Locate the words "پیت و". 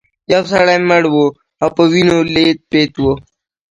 2.71-3.03